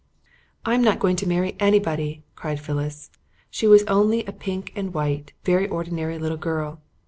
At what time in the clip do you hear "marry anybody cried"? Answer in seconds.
1.27-2.59